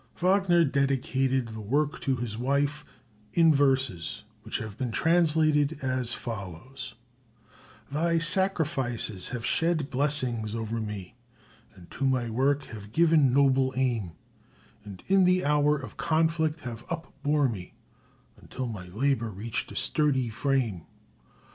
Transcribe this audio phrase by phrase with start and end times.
[0.15, 2.83] Wagner dedicated the work to his wife
[3.33, 6.95] in verses which have been translated as follows:
[7.91, 11.13] "Thy sacrifices have shed blessings o'er me,
[11.75, 14.13] And to my work have given noble aim,
[14.83, 17.75] And in the hour of conflict have upbore me,
[18.37, 20.87] Until my labor reached a sturdy frame.